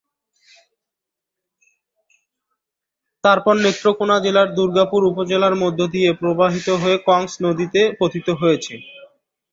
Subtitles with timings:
[3.23, 8.73] তারপর নেত্রকোণা জেলার দুর্গাপুর উপজেলার মধ্য দিয়ে প্রবাহিত হয়ে কংস নদীতে পতিত হয়েছে।